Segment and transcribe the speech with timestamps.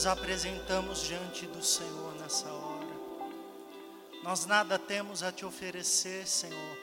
[0.00, 2.88] nos apresentamos diante do Senhor nessa hora.
[4.22, 6.78] Nós nada temos a te oferecer, Senhor,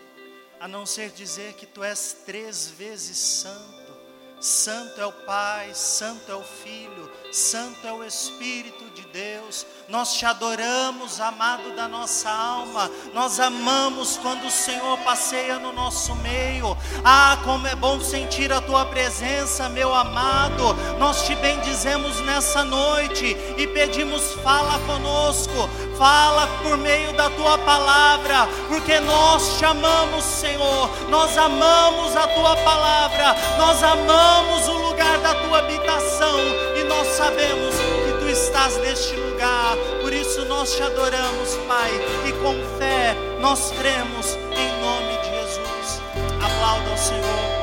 [0.59, 3.97] a não ser dizer que tu és três vezes santo.
[4.39, 9.65] Santo é o Pai, Santo é o Filho, Santo é o Espírito de Deus.
[9.89, 12.89] Nós te adoramos, amado da nossa alma.
[13.13, 16.77] Nós amamos quando o Senhor passeia no nosso meio.
[17.03, 20.73] Ah, como é bom sentir a tua presença, meu amado.
[20.99, 28.47] Nós te bendizemos nessa noite e pedimos: fala conosco, fala por meio da tua palavra,
[28.67, 30.89] porque nós te amamos, Senhor.
[31.09, 36.39] Nós amamos a tua palavra, nós amamos o lugar da tua habitação
[36.75, 37.75] e nós sabemos
[38.05, 39.75] que tu estás neste lugar.
[40.01, 41.91] Por isso nós te adoramos, Pai,
[42.25, 46.01] e com fé nós cremos em nome de Jesus.
[46.41, 47.57] Aplauda o Senhor.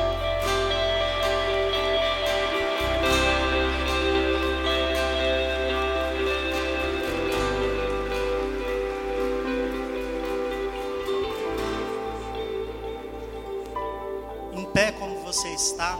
[14.53, 15.97] Em pé como você está,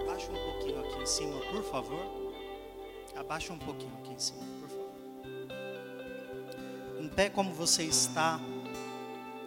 [0.00, 2.21] abaixa um pouquinho aqui em cima, por favor.
[3.16, 4.92] Abaixa um pouquinho aqui em cima, por favor.
[7.00, 8.40] Em pé como você está,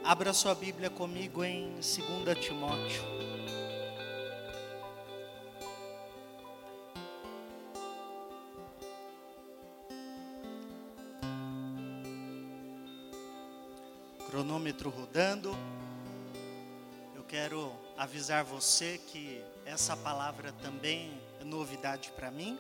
[0.04, 3.04] abra sua Bíblia comigo em 2 Timóteo.
[14.30, 15.56] Cronômetro rodando.
[17.16, 22.60] Eu quero avisar você que essa palavra também é novidade para mim.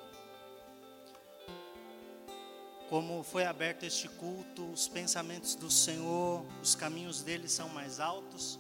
[2.89, 8.59] Como foi aberto este culto, os pensamentos do Senhor, os caminhos dele são mais altos.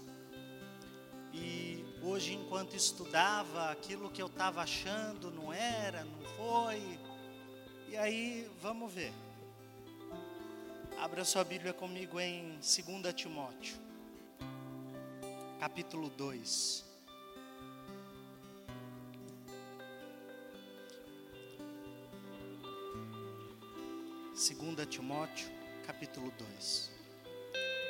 [1.33, 6.99] E hoje, enquanto estudava, aquilo que eu estava achando não era, não foi.
[7.89, 9.13] E aí, vamos ver.
[10.97, 13.85] Abra sua Bíblia comigo em 2 Timóteo
[15.65, 16.84] capítulo 2.
[24.85, 25.47] Segunda Timóteo,
[25.85, 26.91] capítulo 2.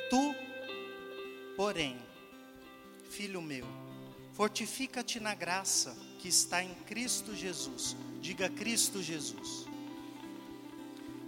[0.08, 0.34] Tu,
[1.56, 1.96] porém,
[3.10, 3.66] filho meu,
[4.32, 7.96] fortifica-te na graça que está em Cristo Jesus.
[8.20, 9.66] Diga Cristo Jesus.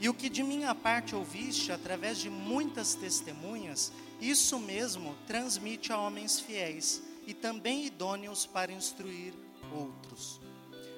[0.01, 5.99] E o que de minha parte ouviste através de muitas testemunhas, isso mesmo transmite a
[5.99, 9.35] homens fiéis e também idôneos para instruir
[9.73, 10.41] outros.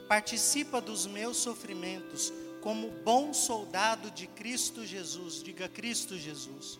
[0.06, 5.42] Participa dos meus sofrimentos como bom soldado de Cristo Jesus.
[5.42, 6.78] Diga Cristo Jesus.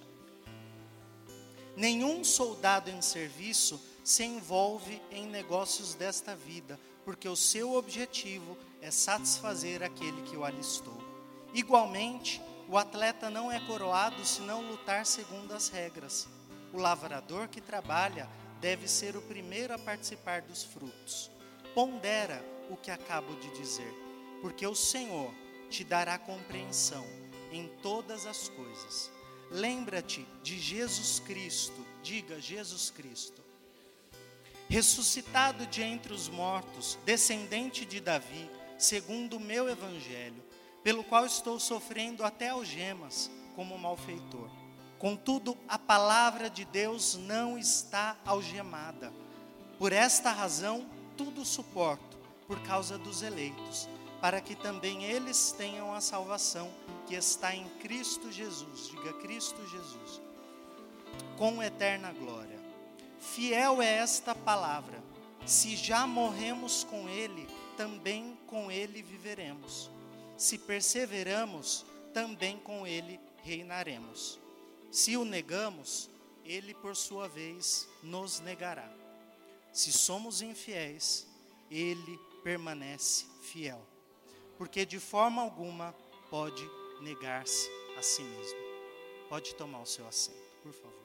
[1.77, 8.91] Nenhum soldado em serviço se envolve em negócios desta vida, porque o seu objetivo é
[8.91, 10.99] satisfazer aquele que o alistou.
[11.55, 16.29] Igualmente, o atleta não é coroado se não lutar segundo as regras.
[16.73, 18.29] O lavrador que trabalha
[18.61, 21.31] deve ser o primeiro a participar dos frutos.
[21.75, 23.93] Pondera o que acabo de dizer,
[24.43, 25.33] porque o Senhor
[25.71, 27.07] te dará compreensão
[27.53, 29.11] em todas as coisas.
[29.51, 33.43] Lembra-te de Jesus Cristo, diga Jesus Cristo,
[34.69, 40.51] ressuscitado de entre os mortos, descendente de Davi, segundo o meu evangelho
[40.83, 44.49] pelo qual estou sofrendo até algemas como malfeitor.
[44.99, 49.13] Contudo, a palavra de Deus não está algemada.
[49.79, 50.87] Por esta razão,
[51.17, 53.89] tudo suporto, por causa dos eleitos,
[54.21, 56.71] para que também eles tenham a salvação
[57.07, 58.89] que está em Cristo Jesus.
[58.89, 60.21] Diga Cristo Jesus.
[61.37, 62.59] Com eterna glória.
[63.19, 65.03] Fiel é esta palavra.
[65.47, 69.91] Se já morremos com Ele, também com Ele viveremos
[70.41, 71.85] se perseveramos,
[72.15, 74.41] também com ele reinaremos.
[74.91, 76.09] Se o negamos,
[76.47, 78.91] ele por sua vez nos negará.
[79.71, 81.27] Se somos infiéis,
[81.71, 83.87] ele permanece fiel,
[84.61, 85.95] porque de forma alguma
[86.29, 86.63] pode
[87.01, 87.67] negar-se
[87.97, 88.59] a si mesmo.
[89.27, 91.01] Pode tomar o seu assento, por favor.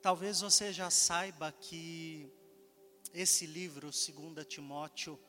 [0.00, 2.26] Talvez você já saiba que
[3.12, 5.20] esse livro, 2 Timóteo,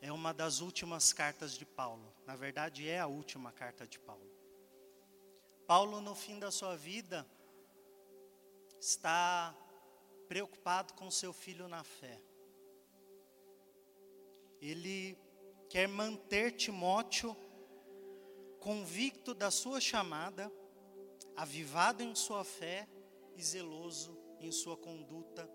[0.00, 2.12] é uma das últimas cartas de Paulo.
[2.26, 4.30] Na verdade, é a última carta de Paulo.
[5.66, 7.26] Paulo, no fim da sua vida,
[8.80, 9.54] está
[10.28, 12.20] preocupado com seu filho na fé.
[14.60, 15.16] Ele
[15.68, 17.36] quer manter Timóteo
[18.60, 20.50] convicto da sua chamada,
[21.36, 22.88] avivado em sua fé
[23.36, 25.48] e zeloso em sua conduta.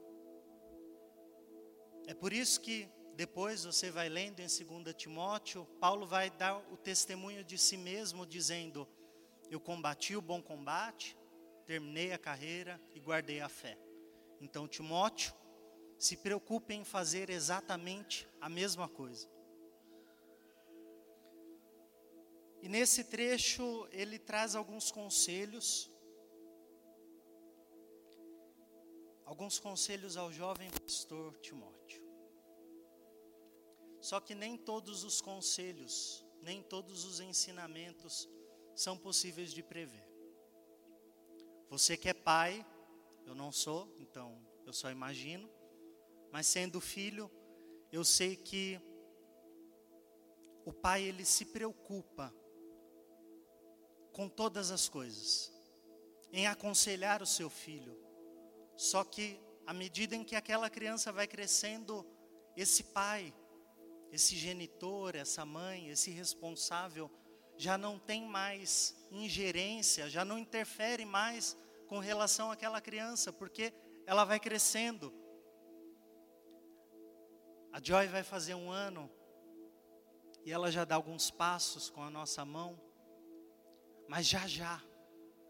[2.07, 6.77] É por isso que depois você vai lendo em 2 Timóteo, Paulo vai dar o
[6.77, 8.87] testemunho de si mesmo, dizendo:
[9.49, 11.17] Eu combati o bom combate,
[11.65, 13.77] terminei a carreira e guardei a fé.
[14.39, 15.33] Então, Timóteo,
[15.97, 19.29] se preocupe em fazer exatamente a mesma coisa.
[22.61, 25.89] E nesse trecho ele traz alguns conselhos,
[29.25, 31.80] alguns conselhos ao jovem pastor Timóteo.
[34.01, 38.27] Só que nem todos os conselhos, nem todos os ensinamentos
[38.75, 40.03] são possíveis de prever.
[41.69, 42.65] Você que é pai,
[43.25, 45.49] eu não sou, então eu só imagino,
[46.31, 47.29] mas sendo filho,
[47.91, 48.81] eu sei que
[50.65, 52.33] o pai ele se preocupa
[54.11, 55.53] com todas as coisas,
[56.31, 57.97] em aconselhar o seu filho.
[58.75, 62.05] Só que, à medida em que aquela criança vai crescendo,
[62.55, 63.33] esse pai,
[64.11, 67.09] esse genitor, essa mãe, esse responsável,
[67.57, 73.73] já não tem mais ingerência, já não interfere mais com relação àquela criança, porque
[74.05, 75.13] ela vai crescendo.
[77.71, 79.09] A Joy vai fazer um ano
[80.43, 82.79] e ela já dá alguns passos com a nossa mão.
[84.07, 84.81] Mas já já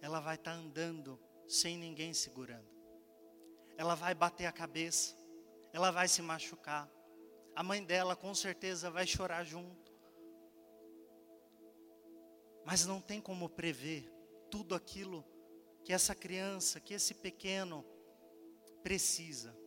[0.02, 2.70] ela vai estar tá andando sem ninguém segurando.
[3.78, 5.16] Ela vai bater a cabeça,
[5.74, 6.90] ela vai se machucar.
[7.56, 9.92] A mãe dela com certeza vai chorar junto.
[12.66, 14.12] Mas não tem como prever
[14.50, 15.26] tudo aquilo
[15.84, 17.86] que essa criança, que esse pequeno
[18.84, 19.58] precisa.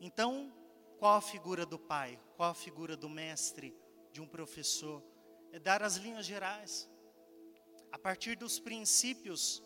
[0.00, 0.52] Então,
[0.98, 2.20] qual a figura do pai?
[2.36, 3.74] Qual a figura do mestre,
[4.12, 5.02] de um professor?
[5.52, 6.90] É dar as linhas gerais
[7.92, 9.62] a partir dos princípios,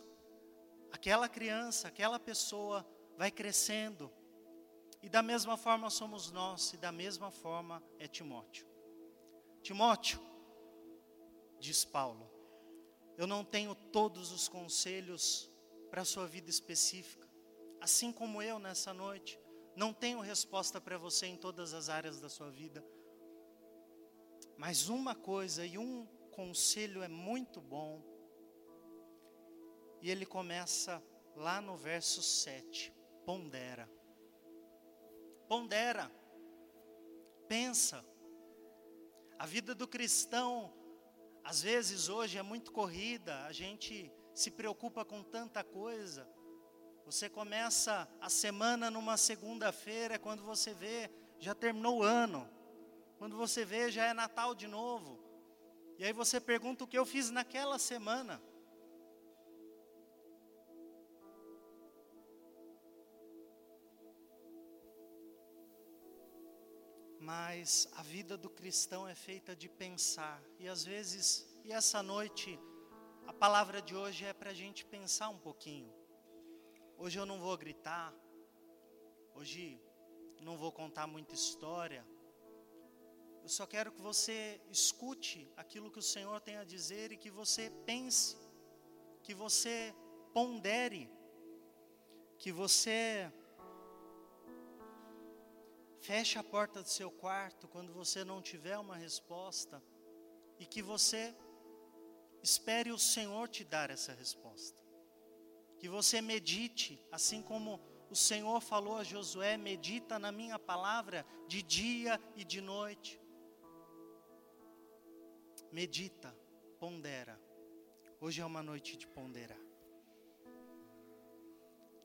[0.90, 2.86] aquela criança, aquela pessoa
[3.16, 4.10] vai crescendo.
[5.04, 8.66] E da mesma forma somos nós, e da mesma forma é Timóteo.
[9.62, 10.18] Timóteo,
[11.60, 12.26] diz Paulo,
[13.18, 15.52] eu não tenho todos os conselhos
[15.90, 17.28] para a sua vida específica,
[17.82, 19.38] assim como eu nessa noite,
[19.76, 22.82] não tenho resposta para você em todas as áreas da sua vida.
[24.56, 28.02] Mas uma coisa e um conselho é muito bom
[30.00, 31.02] e ele começa
[31.36, 32.90] lá no verso 7.
[33.26, 33.86] Pondera.
[35.54, 36.10] Pondera.
[37.46, 38.04] Pensa.
[39.38, 40.74] A vida do cristão,
[41.44, 46.28] às vezes hoje é muito corrida, a gente se preocupa com tanta coisa.
[47.04, 51.08] Você começa a semana numa segunda-feira, quando você vê,
[51.38, 52.50] já terminou o ano.
[53.16, 55.22] Quando você vê, já é Natal de novo.
[56.00, 58.42] E aí você pergunta o que eu fiz naquela semana.
[67.24, 70.42] Mas a vida do cristão é feita de pensar.
[70.58, 71.24] E às vezes,
[71.64, 72.60] e essa noite,
[73.26, 75.90] a palavra de hoje é para a gente pensar um pouquinho.
[76.98, 78.12] Hoje eu não vou gritar,
[79.34, 79.80] hoje
[80.42, 82.04] não vou contar muita história.
[83.42, 87.30] Eu só quero que você escute aquilo que o Senhor tem a dizer e que
[87.30, 88.36] você pense,
[89.22, 89.94] que você
[90.34, 91.10] pondere,
[92.38, 93.32] que você
[96.04, 99.82] Feche a porta do seu quarto quando você não tiver uma resposta
[100.58, 101.34] e que você
[102.42, 104.82] espere o Senhor te dar essa resposta.
[105.78, 107.80] Que você medite, assim como
[108.10, 113.18] o Senhor falou a Josué: medita na minha palavra de dia e de noite.
[115.72, 116.36] Medita,
[116.78, 117.40] pondera.
[118.20, 119.64] Hoje é uma noite de ponderar.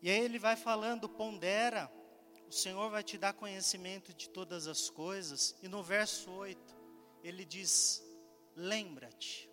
[0.02, 1.92] E aí ele vai falando, pondera
[2.50, 5.56] o Senhor vai te dar conhecimento de todas as coisas.
[5.62, 6.76] E no verso 8,
[7.24, 8.04] ele diz:
[8.56, 9.48] Lembra-te,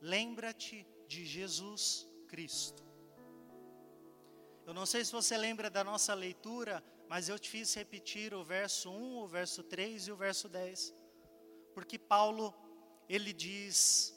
[0.00, 2.84] lembra-te de Jesus Cristo.
[4.66, 8.44] Eu não sei se você lembra da nossa leitura, mas eu te fiz repetir o
[8.44, 10.94] verso 1, o verso 3 e o verso 10.
[11.72, 12.54] Porque Paulo,
[13.08, 14.14] ele diz: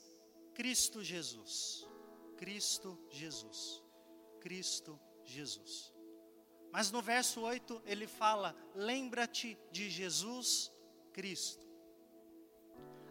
[0.54, 1.88] Cristo Jesus,
[2.36, 3.82] Cristo Jesus,
[4.42, 5.95] Cristo Jesus.
[6.76, 10.70] Mas no verso 8 ele fala: lembra-te de Jesus
[11.14, 11.66] Cristo.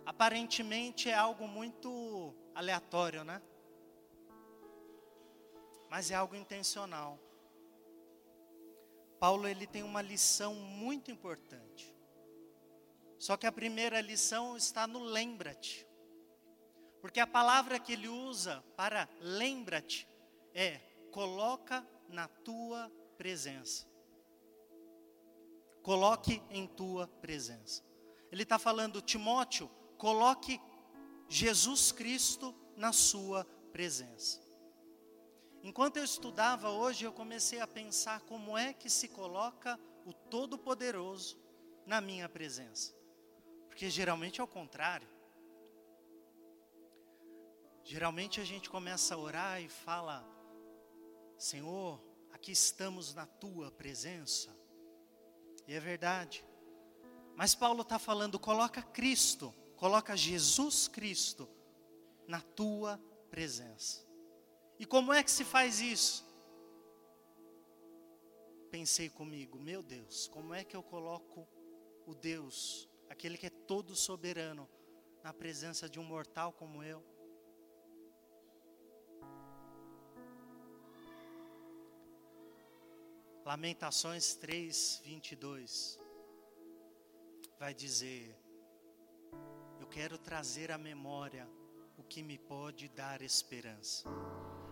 [0.04, 3.40] Aparentemente é algo muito aleatório, né?
[5.88, 7.18] Mas é algo intencional.
[9.18, 11.96] Paulo ele tem uma lição muito importante.
[13.18, 15.88] Só que a primeira lição está no lembra-te.
[17.00, 20.06] Porque a palavra que ele usa para lembra-te
[20.52, 23.86] é coloca na tua presença.
[25.82, 27.82] Coloque em tua presença.
[28.32, 30.60] Ele está falando, Timóteo, coloque
[31.28, 34.40] Jesus Cristo na sua presença.
[35.62, 41.38] Enquanto eu estudava hoje, eu comecei a pensar como é que se coloca o Todo-Poderoso
[41.86, 42.94] na minha presença.
[43.68, 45.08] Porque geralmente é o contrário.
[47.82, 50.24] Geralmente a gente começa a orar e fala:
[51.38, 52.00] Senhor,
[52.34, 54.54] aqui estamos na tua presença.
[55.66, 56.44] E é verdade.
[57.34, 61.48] Mas Paulo está falando: coloca Cristo, coloca Jesus Cristo
[62.28, 63.00] na tua
[63.30, 64.04] presença.
[64.78, 66.26] E como é que se faz isso?
[68.70, 71.48] Pensei comigo, meu Deus, como é que eu coloco
[72.04, 74.68] o Deus aquele que é todo soberano,
[75.22, 77.02] na presença de um mortal como eu.
[83.44, 86.00] Lamentações 3, 22
[87.58, 88.34] vai dizer:
[89.78, 91.46] Eu quero trazer à memória
[91.98, 94.08] o que me pode dar esperança.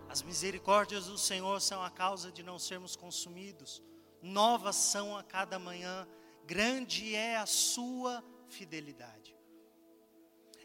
[0.09, 3.79] As misericórdias do Senhor são a causa de não sermos consumidos,
[4.23, 6.07] novas são a cada manhã,
[6.43, 9.32] grande é a sua fidelidade.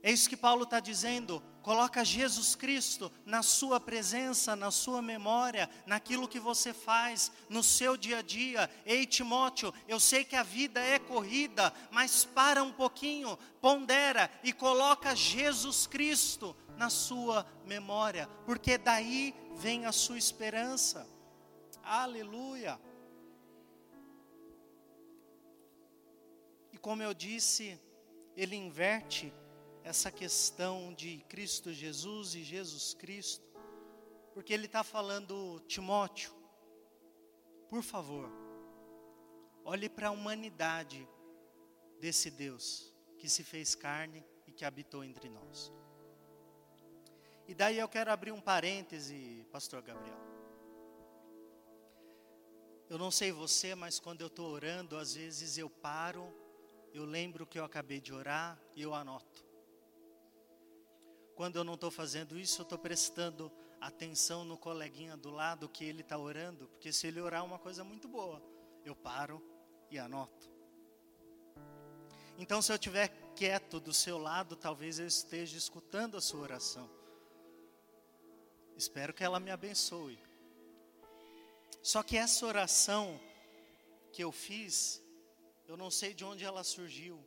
[0.03, 1.43] É isso que Paulo está dizendo.
[1.63, 7.97] Coloca Jesus Cristo na sua presença, na sua memória, naquilo que você faz, no seu
[7.97, 8.71] dia a dia.
[8.87, 14.53] Ei, Timóteo, eu sei que a vida é corrida, mas para um pouquinho, pondera e
[14.53, 21.07] coloca Jesus Cristo na sua memória, porque daí vem a sua esperança.
[21.83, 22.81] Aleluia.
[26.73, 27.79] E como eu disse,
[28.37, 29.35] ele inverte
[29.89, 33.49] essa questão de Cristo Jesus e Jesus Cristo,
[34.35, 36.31] porque ele está falando, Timóteo,
[37.71, 38.31] por favor,
[39.65, 41.09] olhe para a humanidade
[41.99, 45.73] desse Deus que se fez carne e que habitou entre nós.
[47.47, 50.19] E daí eu quero abrir um parêntese, Pastor Gabriel.
[52.91, 56.31] Eu não sei você, mas quando eu estou orando, às vezes eu paro
[56.93, 59.48] eu lembro que eu acabei de orar e eu anoto.
[61.39, 63.49] Quando eu não estou fazendo isso, eu estou prestando
[63.81, 67.85] atenção no coleguinha do lado que ele está orando, porque se ele orar uma coisa
[67.85, 68.43] muito boa,
[68.85, 69.41] eu paro
[69.89, 70.51] e anoto.
[72.37, 76.91] Então, se eu estiver quieto do seu lado, talvez eu esteja escutando a sua oração.
[78.77, 80.19] Espero que ela me abençoe.
[81.81, 83.21] Só que essa oração
[84.11, 85.01] que eu fiz,
[85.69, 87.25] eu não sei de onde ela surgiu.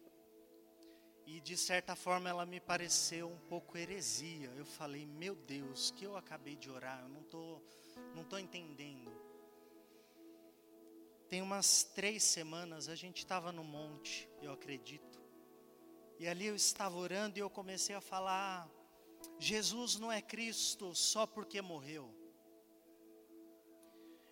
[1.34, 4.52] E de certa forma ela me pareceu um pouco heresia.
[4.58, 7.64] Eu falei, meu Deus, que eu acabei de orar, eu não estou
[8.14, 9.10] não tô entendendo.
[11.30, 15.22] Tem umas três semanas a gente estava no monte, eu acredito.
[16.20, 18.70] E ali eu estava orando e eu comecei a falar:
[19.40, 22.14] Jesus não é Cristo só porque morreu.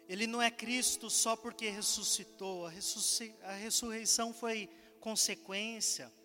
[0.10, 6.19] Ele não é Cristo só porque ressuscitou, a ressurreição foi consequência.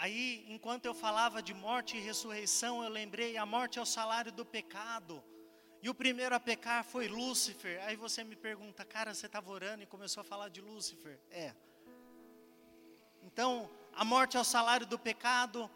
[0.00, 4.30] Aí, enquanto eu falava de morte e ressurreição, eu lembrei: a morte é o salário
[4.30, 5.22] do pecado.
[5.82, 7.82] E o primeiro a pecar foi Lúcifer.
[7.84, 11.18] Aí você me pergunta, cara, você estava orando e começou a falar de Lúcifer?
[11.30, 11.52] É.
[13.22, 15.70] Então, a morte é o salário do pecado.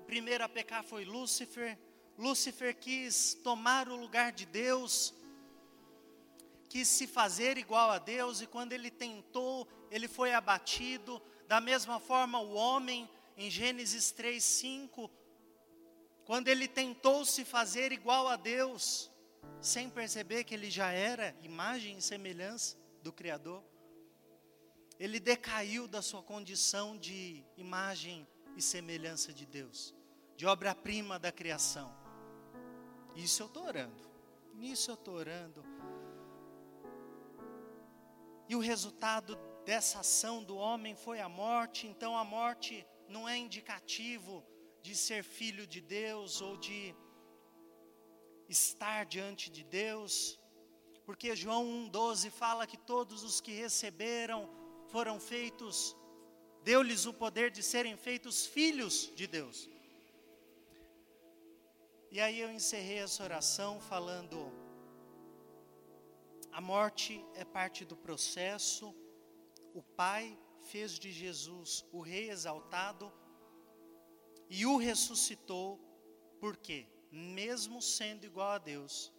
[0.00, 1.78] O primeiro a pecar foi Lúcifer.
[2.16, 5.14] Lúcifer quis tomar o lugar de Deus
[6.68, 11.20] quis se fazer igual a Deus e quando ele tentou, ele foi abatido.
[11.48, 15.10] Da mesma forma, o homem, em Gênesis 3, 5,
[16.24, 19.10] quando ele tentou se fazer igual a Deus,
[19.60, 23.64] sem perceber que ele já era imagem e semelhança do Criador,
[25.00, 29.94] ele decaiu da sua condição de imagem e semelhança de Deus,
[30.36, 31.96] de obra-prima da criação.
[33.16, 34.06] Isso eu estou orando,
[34.54, 35.64] nisso eu estou orando
[38.48, 43.36] e o resultado dessa ação do homem foi a morte, então a morte não é
[43.36, 44.42] indicativo
[44.80, 46.94] de ser filho de Deus ou de
[48.48, 50.12] estar diante de Deus,
[51.04, 54.48] porque João 1,12 fala que todos os que receberam
[54.92, 55.94] foram feitos,
[56.62, 59.68] deu-lhes o poder de serem feitos filhos de Deus.
[62.10, 64.50] E aí eu encerrei essa oração falando
[66.58, 68.86] A morte é parte do processo.
[69.74, 70.38] O Pai
[70.70, 73.12] fez de Jesus o Rei exaltado
[74.48, 75.78] e o ressuscitou,
[76.40, 79.12] porque, mesmo sendo igual a Deus,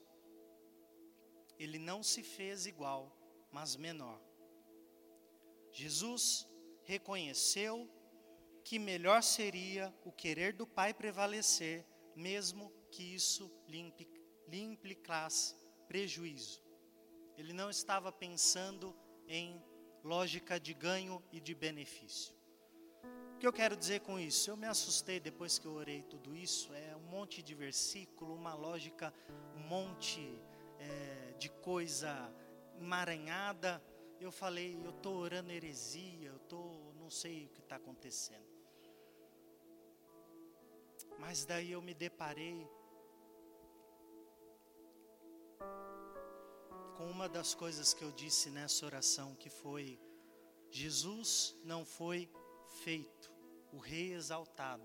[1.58, 3.16] ele não se fez igual,
[3.52, 4.20] mas menor.
[5.72, 6.48] Jesus
[6.84, 7.90] reconheceu
[8.64, 15.56] que melhor seria o querer do Pai prevalecer, mesmo que isso lhe implicasse
[15.88, 16.64] prejuízo.
[17.38, 18.96] Ele não estava pensando
[19.28, 19.64] em
[20.10, 22.34] lógica de ganho e de benefício.
[23.36, 24.50] O que eu quero dizer com isso?
[24.50, 26.74] Eu me assustei depois que eu orei tudo isso.
[26.74, 29.14] É um monte de versículo, uma lógica,
[29.56, 30.36] um monte
[30.80, 32.12] é, de coisa
[32.82, 33.82] emaranhada.
[34.20, 38.50] Eu falei, eu estou orando heresia, eu tô, não sei o que está acontecendo.
[41.20, 42.68] Mas daí eu me deparei
[47.00, 49.98] com uma das coisas que eu disse nessa oração, que foi:
[50.70, 52.30] Jesus não foi
[52.84, 53.32] feito
[53.72, 54.84] o Rei exaltado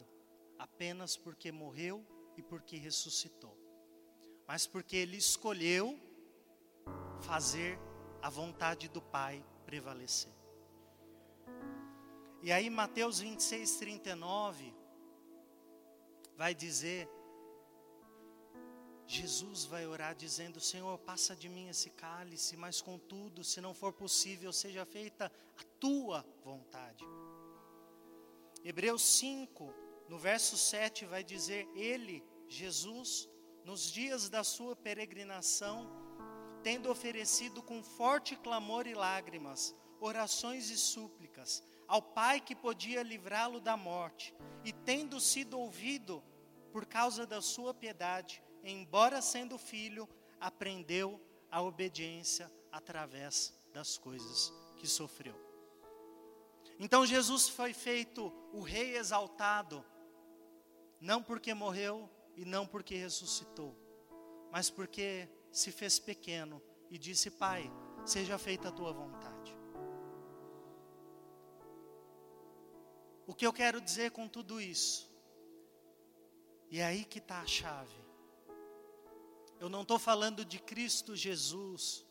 [0.56, 2.06] apenas porque morreu
[2.37, 3.59] e porque ressuscitou,
[4.47, 5.99] mas porque ele escolheu
[7.23, 7.76] fazer
[8.23, 10.33] a vontade do Pai prevalecer.
[12.42, 14.73] E aí, Mateus 26, 39,
[16.36, 17.08] vai dizer
[19.06, 23.93] Jesus vai orar dizendo: Senhor, passa de mim esse cálice, mas contudo, se não for
[23.93, 27.04] possível, seja feita a tua vontade.
[28.64, 29.75] Hebreus 5,
[30.08, 33.28] no verso 7, vai dizer: Ele, Jesus,
[33.64, 35.90] nos dias da sua peregrinação,
[36.62, 43.60] tendo oferecido com forte clamor e lágrimas, orações e súplicas, ao Pai que podia livrá-lo
[43.60, 46.23] da morte, e tendo sido ouvido
[46.73, 50.09] por causa da sua piedade, embora sendo filho,
[50.41, 55.35] aprendeu a obediência através das coisas que sofreu.
[56.79, 59.85] Então Jesus foi feito o Rei exaltado,
[61.00, 63.77] não porque morreu e não porque ressuscitou,
[64.50, 67.71] mas porque se fez pequeno e disse: Pai,
[68.05, 69.57] seja feita a tua vontade.
[73.27, 75.11] O que eu quero dizer com tudo isso?
[76.71, 78.03] E é aí que está a chave.
[79.60, 82.04] Eu não estou falando de Cristo Jesus,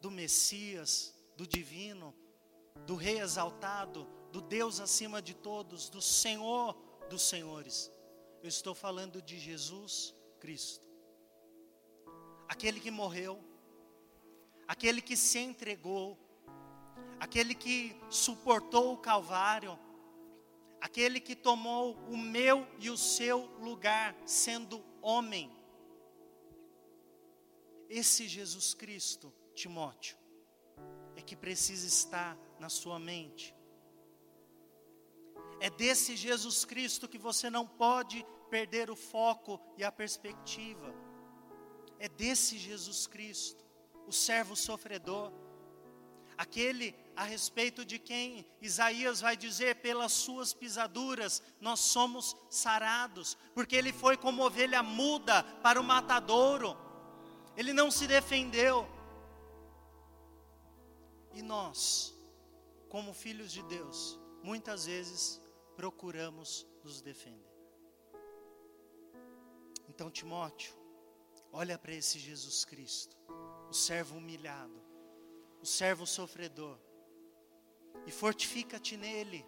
[0.00, 2.14] do Messias, do Divino,
[2.86, 6.76] do Rei exaltado, do Deus acima de todos, do Senhor
[7.08, 7.90] dos Senhores.
[8.42, 10.86] Eu estou falando de Jesus Cristo,
[12.48, 13.42] aquele que morreu,
[14.68, 16.18] aquele que se entregou,
[17.18, 19.78] aquele que suportou o Calvário,
[20.80, 25.55] aquele que tomou o meu e o seu lugar, sendo homem
[27.88, 30.16] esse Jesus Cristo, Timóteo,
[31.14, 33.54] é que precisa estar na sua mente.
[35.60, 40.94] É desse Jesus Cristo que você não pode perder o foco e a perspectiva.
[41.98, 43.64] É desse Jesus Cristo,
[44.06, 45.32] o servo sofredor,
[46.36, 53.74] aquele a respeito de quem Isaías vai dizer: pelas suas pisaduras nós somos sarados, porque
[53.74, 56.85] ele foi como ovelha muda para o matadouro
[57.56, 58.86] ele não se defendeu.
[61.32, 62.14] E nós,
[62.88, 65.40] como filhos de Deus, muitas vezes
[65.74, 67.52] procuramos nos defender.
[69.88, 70.74] Então, Timóteo,
[71.52, 73.16] olha para esse Jesus Cristo,
[73.68, 74.82] o servo humilhado,
[75.60, 76.78] o servo sofredor,
[78.06, 79.44] e fortifica-te nele,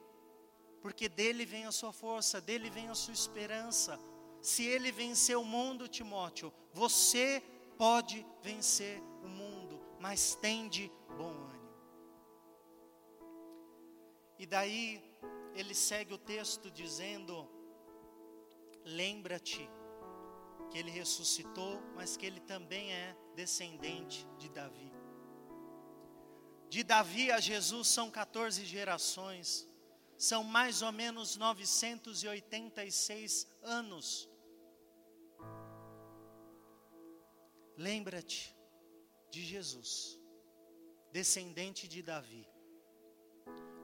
[0.81, 3.99] porque dele vem a sua força, dele vem a sua esperança.
[4.41, 7.43] Se ele venceu o mundo, Timóteo, você
[7.79, 11.49] pode vencer o mundo, mas tem de bom ânimo.
[14.39, 15.03] E daí
[15.55, 17.49] ele segue o texto dizendo:
[18.85, 19.69] Lembra-te
[20.71, 24.93] que ele ressuscitou, mas que ele também é descendente de Davi.
[26.69, 29.67] De Davi a Jesus são 14 gerações,
[30.17, 34.28] são mais ou menos 986 anos.
[37.79, 38.53] Lembra-te
[39.31, 40.19] de Jesus,
[41.13, 42.45] descendente de Davi.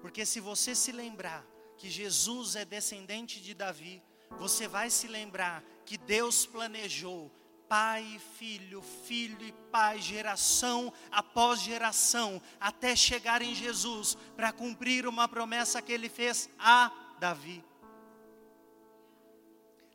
[0.03, 1.47] Porque se você se lembrar
[1.79, 4.03] que Jesus é descendente de Davi,
[4.37, 7.31] você vai se lembrar que Deus planejou
[7.69, 15.29] pai, filho, filho e pai, geração após geração, até chegar em Jesus, para cumprir uma
[15.29, 17.65] promessa que ele fez a Davi.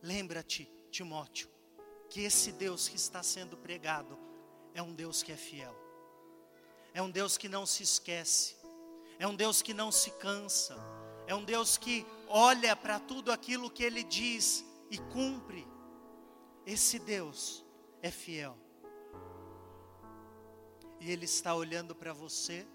[0.01, 1.49] Lembra-te, Timóteo,
[2.09, 4.17] que esse Deus que está sendo pregado
[4.73, 5.75] é um Deus que é fiel.
[6.93, 8.57] é um Deus que não se esquece,
[9.19, 10.75] é um Deus que não se cansa,
[11.27, 15.67] é um Deus que olha para tudo aquilo que Ele diz e cumpre.
[16.65, 17.63] Esse Deus
[18.01, 18.57] é fiel.
[20.99, 22.67] E Ele está olhando para você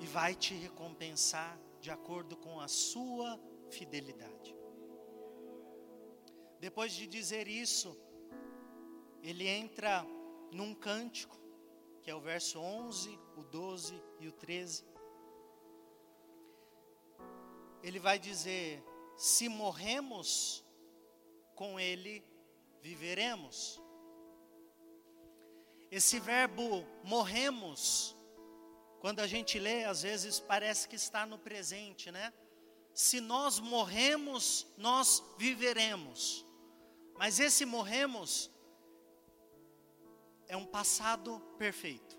[0.00, 4.59] e vai te recompensar de acordo com a sua fidelidade.
[6.60, 7.96] Depois de dizer isso,
[9.22, 10.06] ele entra
[10.52, 11.38] num cântico,
[12.02, 14.84] que é o verso 11, o 12 e o 13.
[17.82, 18.84] Ele vai dizer:
[19.16, 20.62] Se morremos
[21.54, 22.22] com Ele,
[22.82, 23.80] viveremos.
[25.90, 28.14] Esse verbo morremos,
[29.00, 32.32] quando a gente lê, às vezes parece que está no presente, né?
[32.92, 36.46] Se nós morremos, nós viveremos.
[37.20, 38.50] Mas esse morremos
[40.48, 42.18] é um passado perfeito.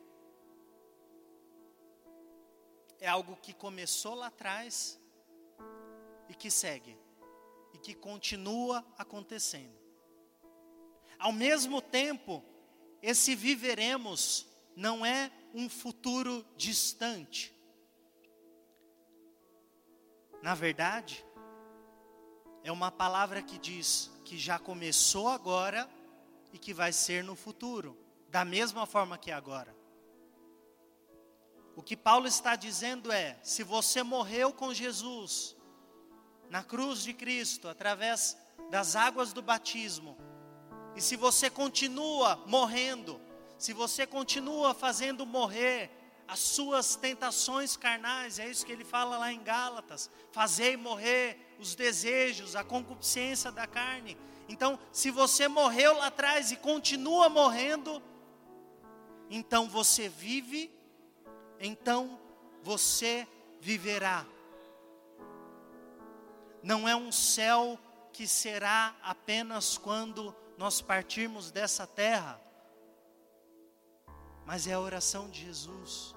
[2.99, 5.01] É algo que começou lá atrás
[6.29, 6.95] e que segue
[7.73, 9.75] e que continua acontecendo.
[11.17, 12.45] Ao mesmo tempo,
[13.01, 17.51] esse viveremos não é um futuro distante.
[20.43, 21.25] Na verdade,
[22.63, 25.89] é uma palavra que diz que já começou agora
[26.53, 27.97] e que vai ser no futuro
[28.29, 29.75] da mesma forma que agora.
[31.75, 35.55] O que Paulo está dizendo é: se você morreu com Jesus,
[36.49, 38.37] na cruz de Cristo, através
[38.69, 40.17] das águas do batismo,
[40.95, 43.19] e se você continua morrendo,
[43.57, 45.89] se você continua fazendo morrer
[46.27, 51.75] as suas tentações carnais, é isso que ele fala lá em Gálatas: fazei morrer os
[51.75, 54.17] desejos, a concupiscência da carne.
[54.49, 58.01] Então, se você morreu lá atrás e continua morrendo,
[59.29, 60.71] então você vive,
[61.59, 62.19] então
[62.63, 63.27] você
[63.59, 64.25] viverá.
[66.63, 67.79] Não é um céu
[68.11, 72.41] que será apenas quando nós partirmos dessa terra,
[74.45, 76.15] mas é a oração de Jesus.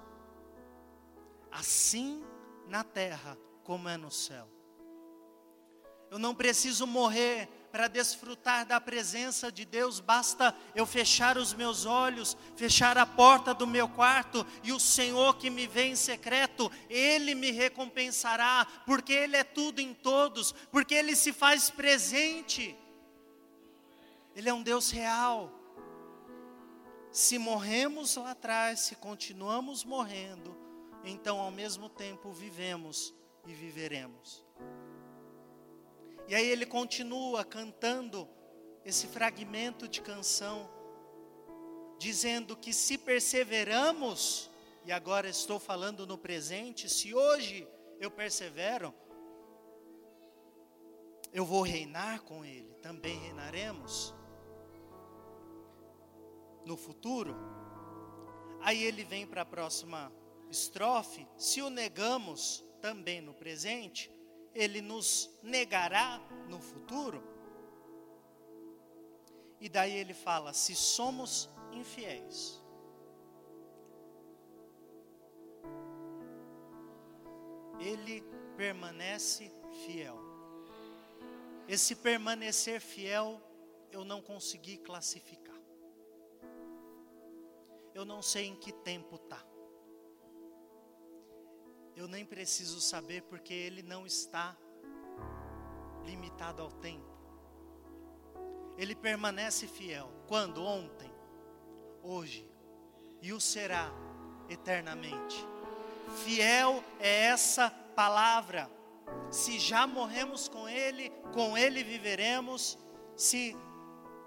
[1.53, 2.25] Assim
[2.67, 4.49] na terra como é no céu.
[6.15, 11.85] Eu não preciso morrer para desfrutar da presença de Deus, basta eu fechar os meus
[11.87, 16.71] olhos, fechar a porta do meu quarto, e o Senhor que me vê em secreto,
[16.89, 22.77] Ele me recompensará, porque Ele é tudo em todos, porque Ele se faz presente.
[24.37, 25.51] Ele é um Deus real.
[27.11, 30.57] Se morremos lá atrás, se continuamos morrendo,
[31.03, 33.13] então ao mesmo tempo vivemos
[33.45, 34.44] e viveremos.
[36.27, 38.29] E aí ele continua cantando
[38.85, 40.71] esse fragmento de canção,
[41.99, 44.51] dizendo que se perseveramos,
[44.85, 47.67] e agora estou falando no presente, se hoje
[48.01, 48.95] eu persevero,
[51.33, 54.15] eu vou reinar com Ele, também reinaremos
[56.65, 57.37] no futuro.
[58.61, 60.13] Aí ele vem para a próxima
[60.51, 64.11] estrofe: se o negamos também no presente,
[64.55, 67.23] ele nos negará no futuro?
[69.61, 72.63] E daí ele fala: se somos infiéis,
[77.81, 78.23] ele
[78.57, 79.51] permanece
[79.85, 80.19] fiel.
[81.67, 83.41] Esse permanecer fiel,
[83.91, 85.55] eu não consegui classificar.
[87.95, 89.54] Eu não sei em que tempo está
[91.97, 94.57] eu nem preciso saber porque Ele não está
[96.05, 97.15] limitado ao tempo.
[98.77, 100.11] Ele permanece fiel.
[100.27, 100.65] Quando?
[100.65, 101.13] Ontem,
[102.03, 102.49] hoje,
[103.23, 103.91] e o será
[104.49, 105.37] eternamente.
[106.25, 108.71] Fiel é essa palavra.
[109.31, 112.79] Se já morremos com Ele, com Ele viveremos.
[113.17, 113.57] Se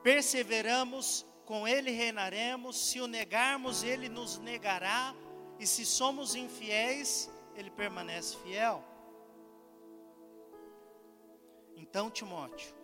[0.02, 2.78] perseveramos, com Ele reinaremos.
[2.90, 5.14] Se o negarmos, Ele nos negará.
[5.60, 8.84] E se somos infiéis, ele permanece fiel.
[11.76, 12.76] Então, Timóteo,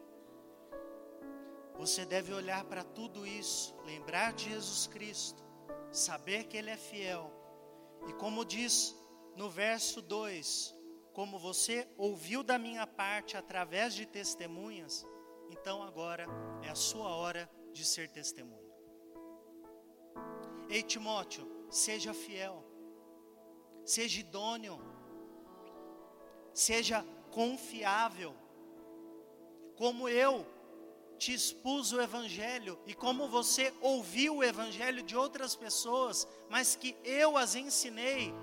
[1.75, 5.43] você deve olhar para tudo isso, lembrar de Jesus Cristo,
[5.91, 7.31] saber que Ele é fiel.
[8.07, 8.95] E como diz
[9.35, 10.75] no verso 2,
[11.13, 15.05] como você ouviu da minha parte através de testemunhas,
[15.51, 16.25] então agora
[16.63, 18.73] é a sua hora de ser testemunho.
[20.67, 22.72] Ei Timóteo, seja fiel
[23.85, 24.79] seja idôneo,
[26.53, 28.35] seja confiável,
[29.75, 30.45] como eu
[31.17, 36.95] te expus o Evangelho e como você ouviu o Evangelho de outras pessoas, mas que
[37.03, 38.33] eu as ensinei,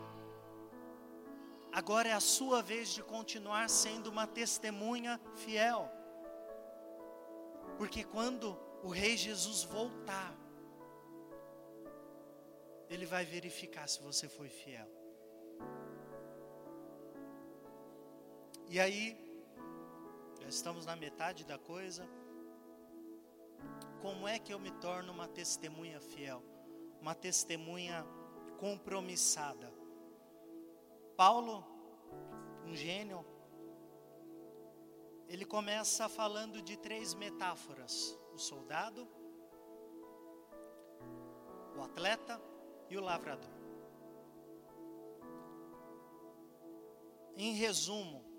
[1.72, 5.90] agora é a sua vez de continuar sendo uma testemunha fiel.
[7.76, 10.34] Porque quando o Rei Jesus voltar,
[12.88, 14.99] Ele vai verificar se você foi fiel.
[18.72, 19.18] E aí,
[20.40, 22.08] já estamos na metade da coisa.
[24.00, 26.40] Como é que eu me torno uma testemunha fiel?
[27.00, 28.06] Uma testemunha
[28.60, 29.74] compromissada.
[31.16, 31.66] Paulo,
[32.64, 33.26] um gênio,
[35.26, 39.08] ele começa falando de três metáforas: o soldado,
[41.76, 42.40] o atleta
[42.88, 43.50] e o lavrador.
[47.36, 48.29] Em resumo,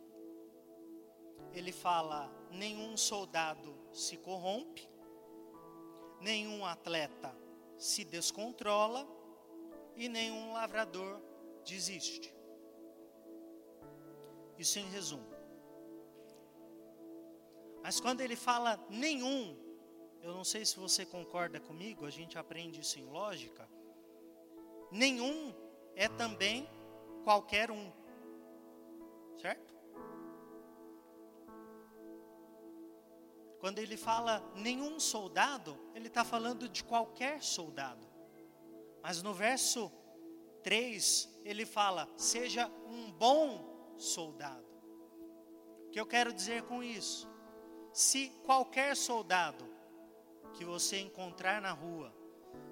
[1.53, 4.89] ele fala: nenhum soldado se corrompe,
[6.19, 7.35] nenhum atleta
[7.77, 9.07] se descontrola
[9.95, 11.19] e nenhum lavrador
[11.65, 12.33] desiste.
[14.57, 15.31] Isso em resumo.
[17.83, 19.57] Mas quando ele fala nenhum,
[20.21, 23.67] eu não sei se você concorda comigo, a gente aprende isso em lógica.
[24.91, 25.53] Nenhum
[25.95, 26.69] é também
[27.23, 27.91] qualquer um.
[29.39, 29.70] Certo?
[33.61, 38.07] Quando ele fala nenhum soldado, ele está falando de qualquer soldado.
[39.03, 39.91] Mas no verso
[40.63, 44.65] 3, ele fala: seja um bom soldado.
[45.85, 47.29] O que eu quero dizer com isso?
[47.93, 49.69] Se qualquer soldado
[50.55, 52.11] que você encontrar na rua,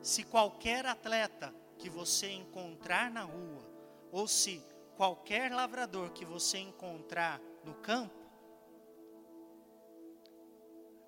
[0.01, 3.63] se qualquer atleta que você encontrar na rua,
[4.11, 4.59] ou se
[4.97, 8.18] qualquer lavrador que você encontrar no campo,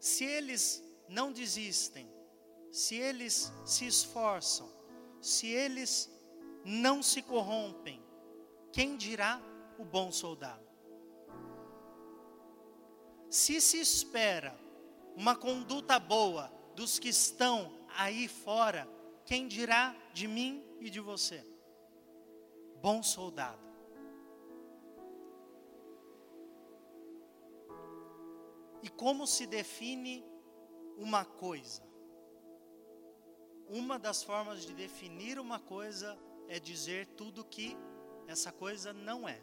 [0.01, 2.11] se eles não desistem,
[2.71, 4.67] se eles se esforçam,
[5.21, 6.11] se eles
[6.65, 8.03] não se corrompem,
[8.73, 9.39] quem dirá
[9.77, 10.67] o bom soldado?
[13.29, 14.59] Se se espera
[15.15, 18.89] uma conduta boa dos que estão aí fora,
[19.23, 21.45] quem dirá de mim e de você?
[22.81, 23.70] Bom soldado.
[28.81, 30.25] E como se define
[30.97, 31.83] uma coisa?
[33.67, 36.17] Uma das formas de definir uma coisa
[36.47, 37.77] é dizer tudo que
[38.27, 39.41] essa coisa não é.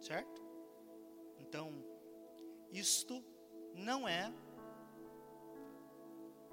[0.00, 0.42] Certo?
[1.40, 1.72] Então,
[2.72, 3.24] isto
[3.74, 4.32] não é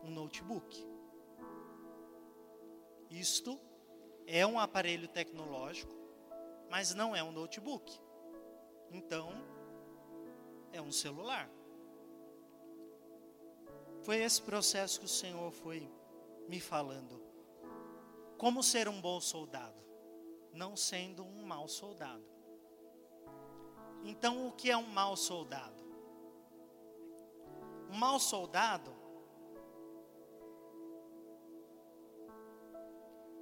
[0.03, 0.87] um notebook.
[3.09, 3.59] Isto
[4.27, 5.95] é um aparelho tecnológico,
[6.69, 7.99] mas não é um notebook.
[8.91, 9.31] Então,
[10.75, 11.49] é um celular.
[14.01, 15.89] Foi esse processo que o Senhor foi
[16.47, 17.21] me falando.
[18.37, 19.81] Como ser um bom soldado,
[20.53, 22.23] não sendo um mau soldado.
[24.03, 25.83] Então, o que é um mau soldado?
[27.89, 28.93] Um mau soldado,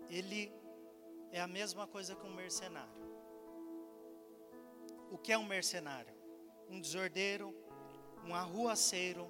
[0.07, 0.53] ele
[1.31, 3.03] é a mesma coisa que um mercenário.
[5.11, 6.22] O que é um mercenário?
[6.69, 7.55] Um desordeiro,
[8.25, 9.29] um arruaceiro,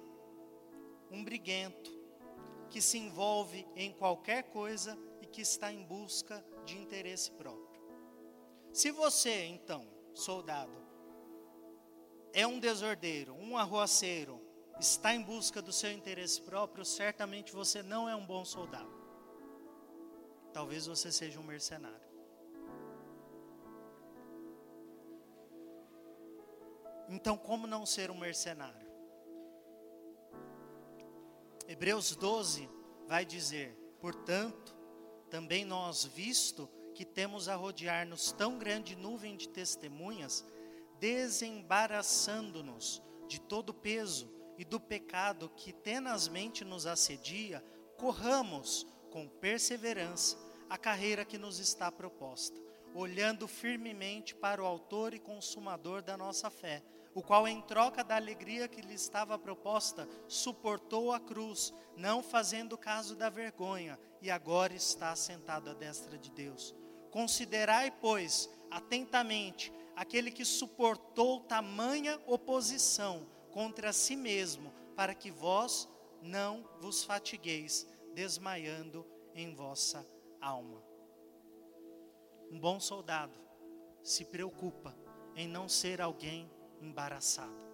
[1.10, 1.90] um briguento,
[2.70, 7.64] que se envolve em qualquer coisa e que está em busca de interesse próprio.
[8.72, 10.76] Se você, então, soldado,
[12.32, 14.40] é um desordeiro, um arruaceiro,
[14.80, 18.92] está em busca do seu interesse próprio, certamente você não é um bom soldado.
[20.52, 22.03] Talvez você seja um mercenário.
[27.08, 28.84] Então, como não ser um mercenário?
[31.66, 32.68] Hebreus 12
[33.06, 34.74] vai dizer: Portanto,
[35.30, 40.44] também nós, visto que temos a rodear-nos tão grande nuvem de testemunhas,
[41.00, 47.64] desembaraçando-nos de todo o peso e do pecado que tenazmente nos assedia,
[47.96, 50.38] corramos com perseverança
[50.68, 52.60] a carreira que nos está proposta,
[52.94, 56.82] olhando firmemente para o Autor e Consumador da nossa fé,
[57.14, 62.76] o qual, em troca da alegria que lhe estava proposta, suportou a cruz, não fazendo
[62.76, 66.74] caso da vergonha, e agora está sentado à destra de Deus.
[67.10, 75.88] Considerai, pois, atentamente aquele que suportou tamanha oposição contra si mesmo, para que vós
[76.20, 80.04] não vos fatigueis, desmaiando em vossa
[80.40, 80.82] alma.
[82.50, 83.38] Um bom soldado
[84.02, 84.96] se preocupa
[85.36, 87.64] em não ser alguém embaraçado.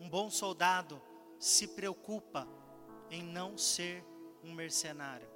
[0.00, 1.00] Um bom soldado
[1.38, 2.46] se preocupa
[3.10, 4.04] em não ser
[4.42, 5.28] um mercenário.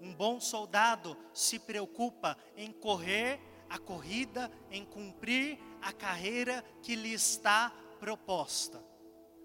[0.00, 7.12] Um bom soldado se preocupa em correr a corrida, em cumprir a carreira que lhe
[7.12, 7.70] está
[8.00, 8.82] proposta.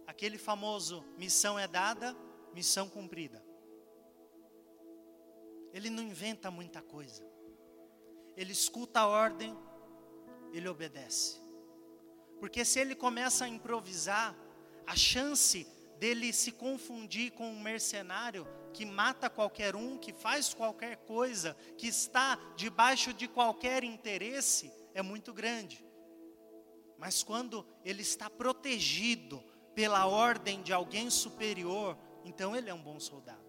[0.06, 2.16] Aquele famoso missão é dada,
[2.54, 3.44] missão cumprida.
[5.74, 7.24] Ele não inventa muita coisa.
[8.36, 9.56] Ele escuta a ordem,
[10.52, 11.47] ele obedece.
[12.40, 14.36] Porque se ele começa a improvisar,
[14.86, 15.68] a chance
[16.00, 21.88] dele se confundir com um mercenário que mata qualquer um, que faz qualquer coisa, que
[21.88, 25.84] está debaixo de qualquer interesse, é muito grande.
[26.98, 33.00] Mas quando ele está protegido pela ordem de alguém superior, então ele é um bom
[33.00, 33.46] soldado.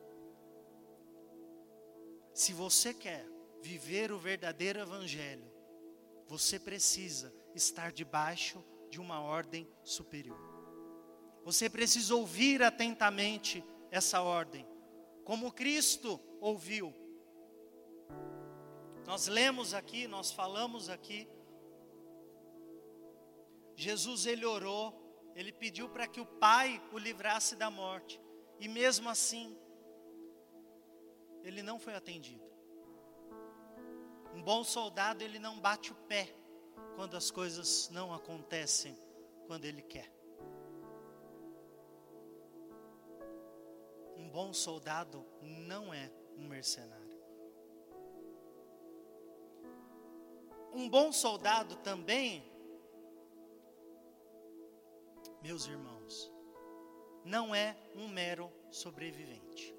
[2.35, 3.27] Se você quer
[3.63, 5.51] viver o verdadeiro evangelho,
[6.27, 10.39] você precisa estar debaixo de uma ordem superior.
[11.45, 14.67] Você precisa ouvir atentamente essa ordem,
[15.25, 16.95] como Cristo ouviu.
[19.07, 21.27] Nós lemos aqui, nós falamos aqui.
[23.75, 24.93] Jesus ele orou,
[25.35, 28.21] ele pediu para que o Pai o livrasse da morte,
[28.61, 29.57] e mesmo assim,
[31.43, 32.47] ele não foi atendido.
[34.35, 36.38] Um bom soldado, ele não bate o pé
[36.99, 38.93] quando as coisas não acontecem
[39.47, 40.13] quando ele quer.
[44.17, 47.23] Um bom soldado não é um mercenário.
[50.73, 52.43] Um bom soldado também,
[55.41, 56.33] meus irmãos,
[57.25, 59.78] não é um mero sobrevivente.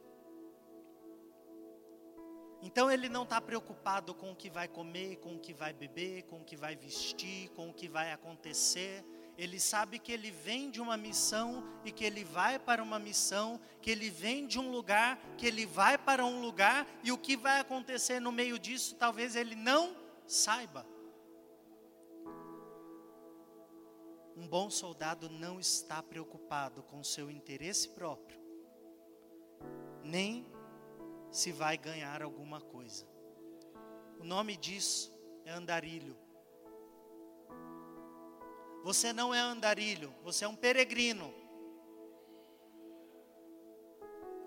[2.62, 6.24] Então ele não está preocupado com o que vai comer, com o que vai beber,
[6.24, 9.06] com o que vai vestir, com o que vai acontecer.
[9.38, 13.60] Ele sabe que ele vem de uma missão e que ele vai para uma missão,
[13.82, 17.38] que ele vem de um lugar, que ele vai para um lugar e o que
[17.38, 19.96] vai acontecer no meio disso talvez ele não
[20.28, 20.86] saiba.
[24.36, 28.40] Um bom soldado não está preocupado com seu interesse próprio,
[30.04, 30.46] nem
[31.32, 33.06] se vai ganhar alguma coisa.
[34.20, 35.14] O nome disso
[35.46, 36.18] é andarilho.
[38.84, 41.34] Você não é andarilho, você é um peregrino.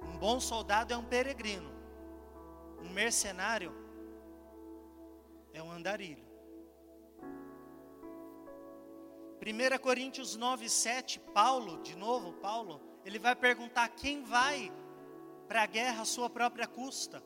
[0.02, 1.70] Um bom soldado é um peregrino.
[2.80, 3.72] Um mercenário
[5.52, 6.32] é um andarilho.
[9.44, 14.72] 1 Coríntios 9, 7, Paulo, de novo, Paulo, ele vai perguntar quem vai
[15.52, 17.22] para a guerra à sua própria custa.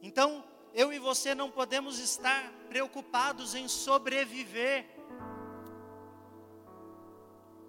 [0.00, 4.86] Então, eu e você não podemos estar preocupados em sobreviver.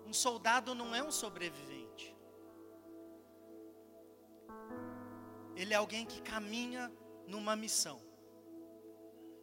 [0.08, 2.16] Um soldado não é um sobrevivente.
[5.54, 6.90] Ele é alguém que caminha
[7.28, 8.02] numa missão.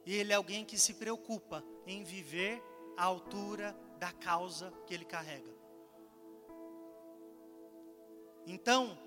[0.07, 2.63] E ele é alguém que se preocupa em viver
[2.97, 5.60] à altura da causa que ele carrega.
[8.47, 8.99] Então,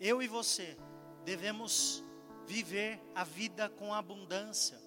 [0.00, 0.76] eu e você
[1.24, 2.02] devemos
[2.46, 4.78] viver a vida com abundância.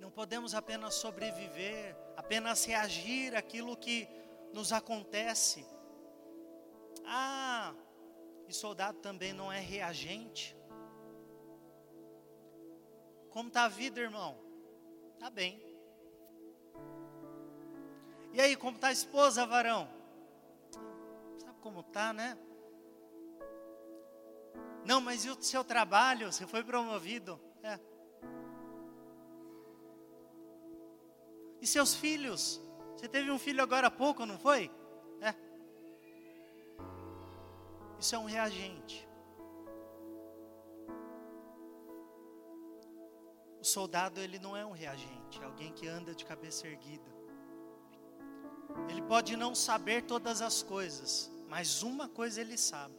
[0.00, 4.08] Não podemos apenas sobreviver, apenas reagir àquilo que
[4.52, 5.64] nos acontece.
[7.04, 7.74] Ah,
[8.48, 10.56] e soldado também não é reagente.
[13.30, 14.38] Como está a vida, irmão?
[15.14, 15.62] Está bem.
[18.32, 19.95] E aí, como está a esposa, varão?
[21.66, 22.38] Como tá, né?
[24.84, 26.32] Não, mas e o seu trabalho?
[26.32, 27.40] Você foi promovido?
[27.60, 27.76] É.
[31.60, 32.62] E seus filhos?
[32.94, 34.70] Você teve um filho agora há pouco, não foi?
[35.20, 35.34] É.
[37.98, 39.08] Isso é um reagente.
[43.60, 47.10] O soldado, ele não é um reagente, é alguém que anda de cabeça erguida.
[48.88, 52.94] Ele pode não saber todas as coisas, mas uma coisa ele sabe.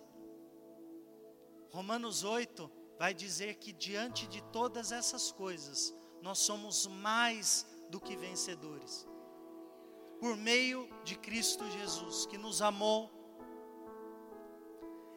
[1.69, 8.15] Romanos 8 vai dizer que diante de todas essas coisas, nós somos mais do que
[8.15, 9.07] vencedores.
[10.19, 13.11] Por meio de Cristo Jesus, que nos amou.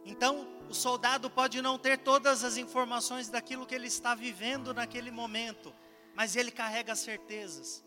[0.04, 5.10] Então, o soldado pode não ter todas as informações daquilo que ele está vivendo naquele
[5.10, 5.74] momento,
[6.14, 7.84] mas ele carrega certezas.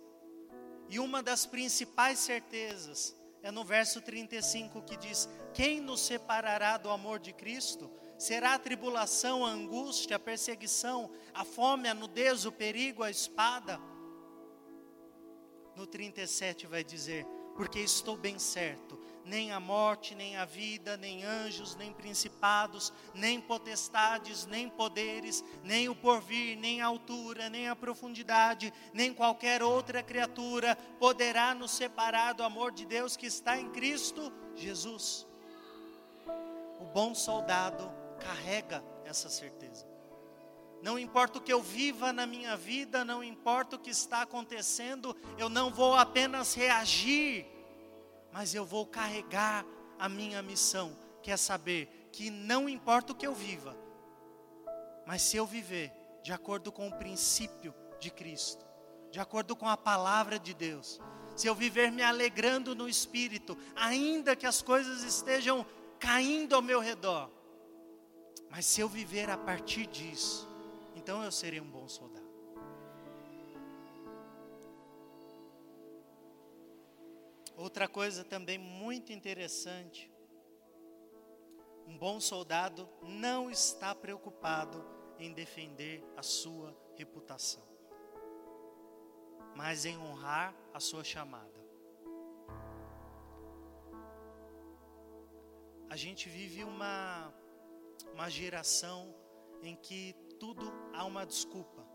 [0.90, 6.90] E uma das principais certezas é no verso 35 que diz: Quem nos separará do
[6.90, 7.92] amor de Cristo?
[8.18, 13.80] Será a tribulação, a angústia, a perseguição, a fome, a nudez, o perigo, a espada?
[15.76, 17.26] no 37 vai dizer:
[17.56, 23.40] Porque estou bem certo, nem a morte, nem a vida, nem anjos, nem principados, nem
[23.40, 30.04] potestades, nem poderes, nem o porvir, nem a altura, nem a profundidade, nem qualquer outra
[30.04, 35.26] criatura poderá nos separar do amor de Deus que está em Cristo Jesus.
[36.80, 39.94] O bom soldado carrega essa certeza.
[40.82, 45.16] Não importa o que eu viva na minha vida, não importa o que está acontecendo,
[45.38, 47.48] eu não vou apenas reagir,
[48.34, 49.64] mas eu vou carregar
[50.00, 53.78] a minha missão, que é saber que não importa o que eu viva,
[55.06, 58.66] mas se eu viver de acordo com o princípio de Cristo,
[59.12, 61.00] de acordo com a palavra de Deus,
[61.36, 65.66] se eu viver me alegrando no espírito, ainda que as coisas estejam
[66.00, 67.30] caindo ao meu redor,
[68.50, 70.48] mas se eu viver a partir disso,
[70.96, 72.13] então eu serei um bom soldado.
[77.56, 80.12] Outra coisa também muito interessante:
[81.86, 84.84] um bom soldado não está preocupado
[85.20, 87.64] em defender a sua reputação,
[89.56, 91.62] mas em honrar a sua chamada.
[95.90, 97.32] A gente vive uma,
[98.14, 99.16] uma geração
[99.62, 101.88] em que tudo há uma desculpa,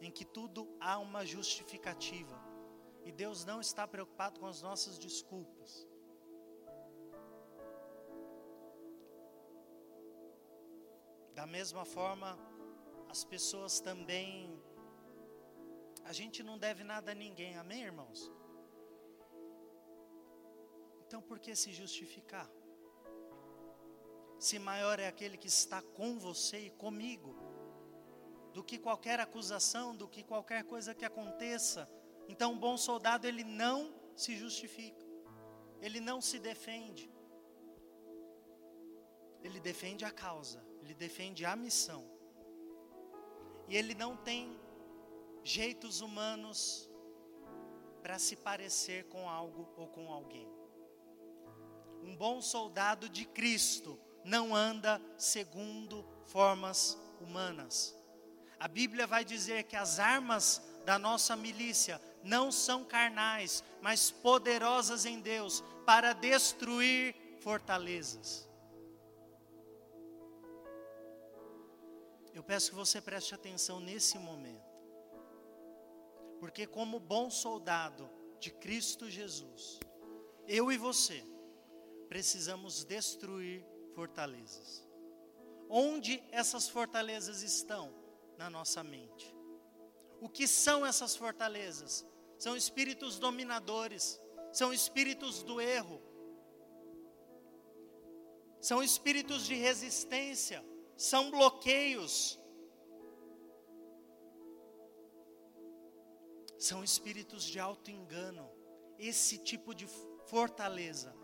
[0.00, 2.47] em que tudo há uma justificativa.
[3.08, 5.70] E Deus não está preocupado com as nossas desculpas.
[11.38, 12.38] Da mesma forma,
[13.08, 14.62] as pessoas também.
[16.04, 18.30] A gente não deve nada a ninguém, amém, irmãos?
[21.06, 22.48] Então por que se justificar?
[24.38, 27.34] Se maior é aquele que está com você e comigo
[28.52, 31.88] do que qualquer acusação, do que qualquer coisa que aconteça.
[32.28, 35.04] Então, um bom soldado, ele não se justifica,
[35.80, 37.10] ele não se defende,
[39.42, 42.04] ele defende a causa, ele defende a missão,
[43.66, 44.60] e ele não tem
[45.42, 46.90] jeitos humanos
[48.02, 50.48] para se parecer com algo ou com alguém.
[52.02, 57.96] Um bom soldado de Cristo não anda segundo formas humanas.
[58.58, 65.04] A Bíblia vai dizer que as armas da nossa milícia não são carnais, mas poderosas
[65.04, 68.48] em Deus para destruir fortalezas.
[72.34, 74.68] Eu peço que você preste atenção nesse momento,
[76.38, 78.08] porque, como bom soldado
[78.38, 79.80] de Cristo Jesus,
[80.46, 81.24] eu e você
[82.08, 84.86] precisamos destruir fortalezas.
[85.68, 87.98] Onde essas fortalezas estão?
[88.38, 89.34] na nossa mente.
[90.20, 92.06] O que são essas fortalezas?
[92.38, 94.20] São espíritos dominadores,
[94.52, 96.00] são espíritos do erro,
[98.60, 100.64] são espíritos de resistência,
[100.96, 102.38] são bloqueios,
[106.58, 108.48] são espíritos de auto-engano.
[108.98, 109.86] Esse tipo de
[110.26, 111.14] fortaleza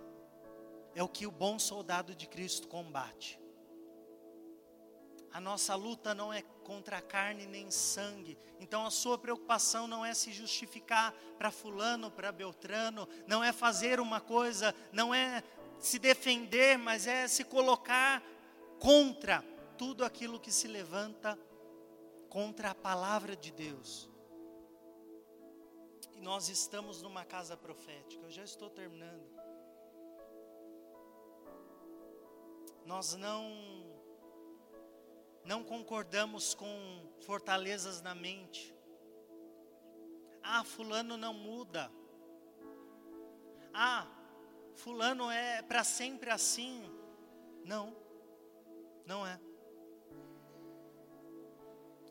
[0.94, 3.43] é o que o bom soldado de Cristo combate.
[5.34, 8.38] A nossa luta não é contra a carne nem sangue.
[8.60, 13.98] Então a sua preocupação não é se justificar para fulano, para Beltrano, não é fazer
[13.98, 15.42] uma coisa, não é
[15.80, 18.22] se defender, mas é se colocar
[18.78, 19.44] contra
[19.76, 21.36] tudo aquilo que se levanta
[22.28, 24.08] contra a palavra de Deus.
[26.14, 28.24] E nós estamos numa casa profética.
[28.24, 29.34] Eu já estou terminando.
[32.86, 33.93] Nós não
[35.44, 38.74] não concordamos com fortalezas na mente.
[40.42, 41.90] Ah, fulano não muda.
[43.72, 44.06] Ah,
[44.76, 46.90] fulano é para sempre assim.
[47.64, 47.96] Não,
[49.06, 49.40] não é.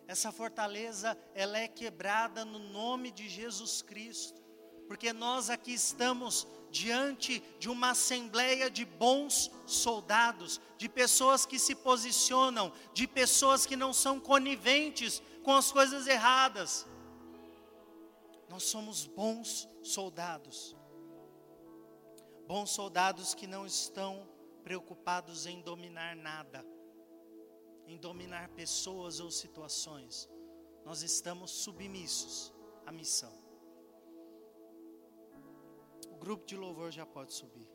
[0.07, 4.43] Essa fortaleza, ela é quebrada no nome de Jesus Cristo
[4.88, 11.76] porque nós aqui estamos diante de uma assembleia de bons soldados, de pessoas que se
[11.76, 16.88] posicionam, de pessoas que não são coniventes com as coisas erradas.
[18.49, 20.76] Nós somos bons soldados.
[22.47, 24.28] Bons soldados que não estão
[24.63, 26.65] preocupados em dominar nada,
[27.86, 30.28] em dominar pessoas ou situações.
[30.84, 32.51] Nós estamos submissos
[32.84, 33.42] à missão
[36.24, 37.69] grupo de louvor já pode subir.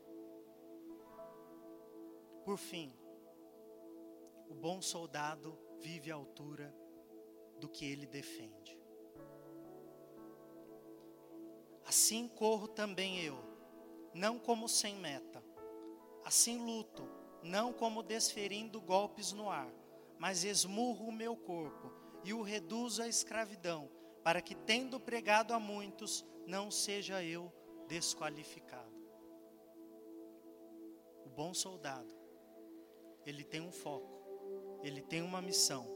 [2.43, 2.91] Por fim,
[4.49, 6.75] o bom soldado vive à altura
[7.59, 8.75] do que ele defende.
[11.85, 13.37] Assim corro também eu,
[14.15, 15.43] não como sem meta.
[16.25, 17.07] Assim luto,
[17.43, 19.71] não como desferindo golpes no ar,
[20.17, 21.93] mas esmurro o meu corpo
[22.23, 23.91] e o reduzo à escravidão,
[24.23, 27.53] para que, tendo pregado a muitos, não seja eu
[27.89, 28.95] desqualificado.
[31.25, 32.15] O bom soldado,
[33.25, 35.87] ele tem um foco, ele tem uma missão,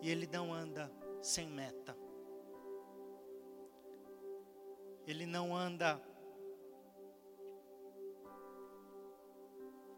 [0.00, 1.96] e ele não anda sem meta.
[5.04, 6.00] Ele não anda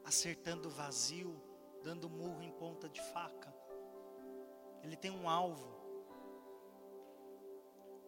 [0.05, 1.39] acertando vazio,
[1.83, 3.55] dando murro em ponta de faca.
[4.83, 5.80] Ele tem um alvo.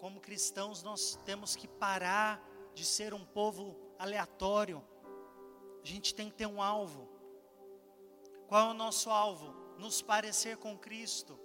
[0.02, 2.44] Como cristãos, nós temos que parar
[2.74, 4.82] de ser um povo aleatório.
[5.80, 7.08] A gente tem que ter um alvo.
[8.48, 9.54] Qual é o nosso alvo?
[9.78, 11.38] Nos parecer com Cristo.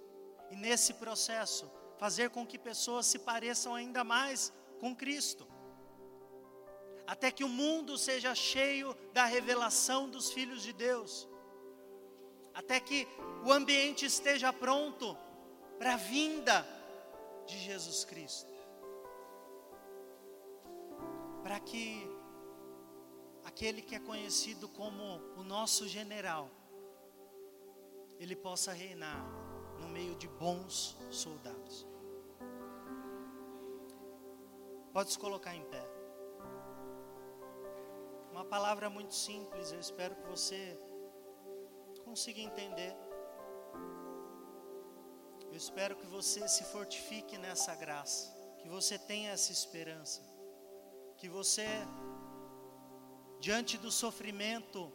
[0.50, 5.46] E nesse processo, fazer com que pessoas se pareçam ainda mais com Cristo.
[7.06, 11.28] Até que o mundo seja cheio da revelação dos filhos de Deus.
[12.52, 13.06] Até que
[13.44, 15.16] o ambiente esteja pronto
[15.78, 16.66] para a vinda
[17.48, 18.47] de Jesus Cristo.
[21.48, 22.06] Para que
[23.42, 25.02] aquele que é conhecido como
[25.34, 26.50] o nosso general,
[28.20, 29.24] ele possa reinar
[29.80, 31.86] no meio de bons soldados.
[34.92, 35.82] Pode se colocar em pé.
[38.30, 40.78] Uma palavra muito simples, eu espero que você
[42.04, 42.94] consiga entender.
[45.50, 50.27] Eu espero que você se fortifique nessa graça, que você tenha essa esperança,
[51.18, 51.66] que você,
[53.40, 54.90] diante do sofrimento,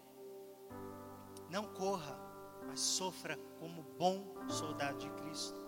[1.49, 2.17] não corra,
[2.65, 5.61] mas sofra como bom soldado de Cristo.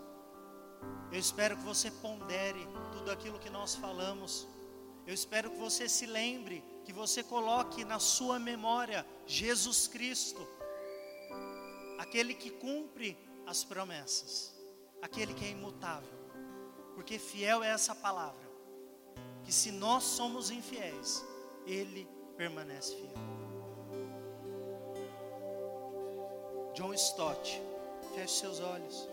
[1.11, 4.47] Eu espero que você pondere tudo aquilo que nós falamos.
[5.05, 10.47] Eu espero que você se lembre, que você coloque na sua memória Jesus Cristo,
[11.99, 14.55] aquele que cumpre as promessas,
[15.01, 16.17] aquele que é imutável,
[16.95, 18.44] porque fiel é essa palavra,
[19.43, 21.23] que se nós somos infiéis,
[21.65, 23.13] Ele permanece fiel.
[26.73, 27.61] John Stott,
[28.13, 29.09] feche seus olhos.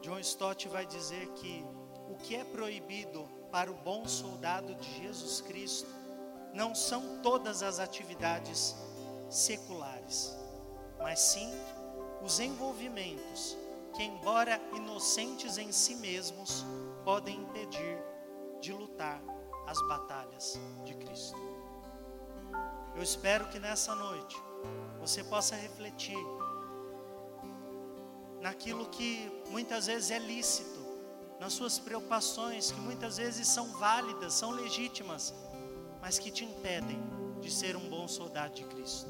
[0.00, 1.64] John Stott vai dizer que
[2.08, 5.88] o que é proibido para o bom soldado de Jesus Cristo
[6.54, 8.74] não são todas as atividades
[9.28, 10.34] seculares,
[10.98, 11.50] mas sim
[12.22, 13.56] os envolvimentos
[13.94, 16.64] que, embora inocentes em si mesmos,
[17.06, 18.02] podem impedir
[18.60, 19.22] de lutar
[19.64, 21.38] as batalhas de Cristo.
[22.96, 24.36] Eu espero que nessa noite
[24.98, 26.18] você possa refletir
[28.40, 30.84] naquilo que muitas vezes é lícito,
[31.38, 35.32] nas suas preocupações que muitas vezes são válidas, são legítimas,
[36.00, 37.00] mas que te impedem
[37.40, 39.08] de ser um bom soldado de Cristo.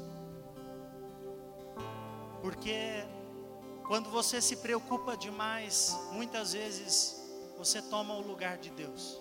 [2.43, 3.03] Porque
[3.87, 7.16] quando você se preocupa demais, muitas vezes
[7.57, 9.19] você toma o lugar de Deus.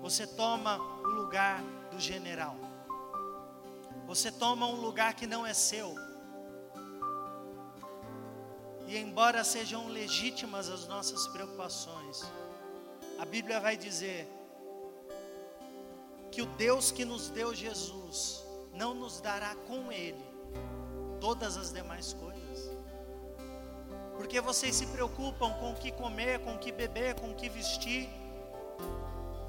[0.00, 2.56] Você toma o lugar do general.
[4.06, 5.94] Você toma um lugar que não é seu.
[8.86, 12.22] E embora sejam legítimas as nossas preocupações,
[13.18, 14.28] a Bíblia vai dizer
[16.30, 20.22] que o Deus que nos deu Jesus não nos dará com Ele
[21.20, 22.33] todas as demais coisas.
[24.16, 27.48] Porque vocês se preocupam com o que comer, com o que beber, com o que
[27.48, 28.08] vestir.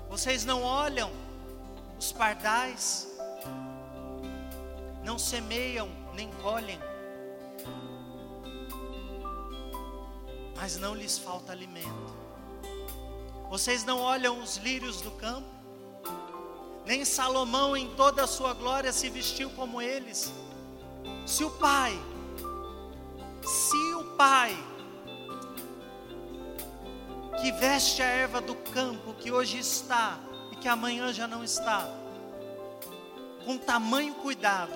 [0.09, 1.11] Vocês não olham
[1.97, 3.07] os pardais,
[5.03, 6.79] não semeiam nem colhem
[10.55, 12.15] mas não lhes falta alimento.
[13.49, 15.47] Vocês não olham os lírios do campo?
[16.85, 20.31] Nem Salomão, em toda a sua glória, se vestiu como eles.
[21.25, 21.93] Se o Pai,
[23.45, 24.57] se o Pai,
[27.39, 30.19] que veste a erva do campo, que hoje está
[30.51, 31.87] e que amanhã já não está,
[33.45, 34.73] com tamanho cuidado,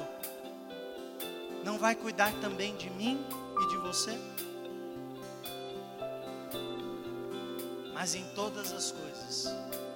[1.64, 3.26] não vai cuidar também de mim
[3.62, 4.18] e de você?
[7.94, 9.48] Mas em todas as coisas,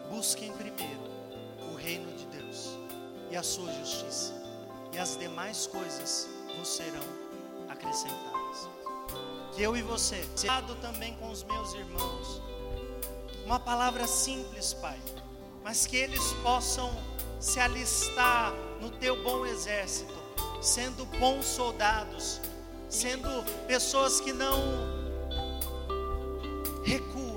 [0.10, 1.04] busquem primeiro
[1.72, 2.70] o reino de Deus
[3.30, 4.34] e a sua justiça,
[4.92, 7.04] e as demais coisas vos serão
[7.70, 8.33] acrescentadas.
[9.56, 12.42] Que eu e você, sejado também com os meus irmãos,
[13.46, 15.00] uma palavra simples, Pai,
[15.64, 16.92] mas que eles possam
[17.40, 20.14] se alistar no teu bom exército,
[20.62, 22.42] sendo bons soldados,
[22.90, 23.30] sendo
[23.68, 24.58] pessoas que não
[26.84, 27.34] recuam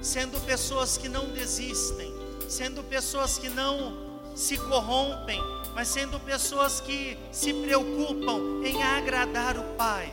[0.00, 2.12] sendo pessoas que não desistem,
[2.48, 5.40] sendo pessoas que não se corrompem,
[5.74, 10.12] mas sendo pessoas que se preocupam em agradar o Pai.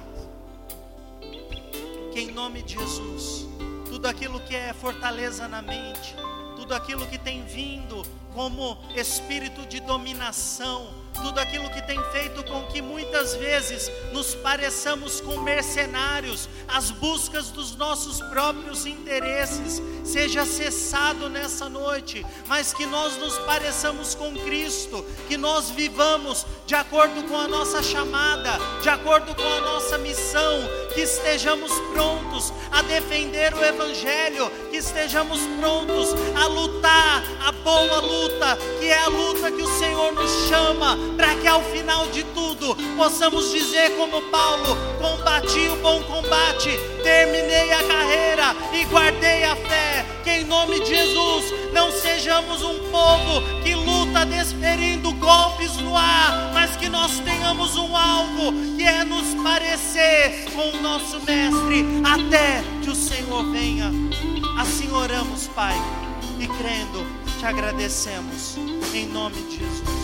[2.15, 3.45] Que em nome de Jesus,
[3.89, 6.15] tudo aquilo que é fortaleza na mente,
[6.55, 12.65] tudo aquilo que tem vindo como espírito de dominação, tudo aquilo que tem feito com
[12.67, 21.29] que muitas vezes nos pareçamos com mercenários, as buscas dos nossos próprios interesses, seja cessado
[21.29, 27.37] nessa noite, mas que nós nos pareçamos com Cristo, que nós vivamos de acordo com
[27.37, 30.59] a nossa chamada, de acordo com a nossa missão,
[30.93, 38.57] que estejamos prontos a defender o Evangelho, que estejamos prontos a lutar a boa luta,
[38.79, 42.75] que é a luta que o Senhor nos chama para que ao final de tudo
[42.95, 46.69] possamos dizer, como Paulo: combati o bom combate,
[47.03, 50.05] terminei a carreira e guardei a fé.
[50.23, 56.51] Que em nome de Jesus não sejamos um povo que luta desferindo golpes no ar,
[56.53, 62.63] mas que nós tenhamos um alvo que é nos parecer com o nosso Mestre até
[62.81, 63.91] que o Senhor venha.
[64.59, 65.75] Assim oramos, Pai,
[66.39, 67.05] e crendo,
[67.37, 68.57] te agradecemos
[68.93, 69.94] em nome de Jesus.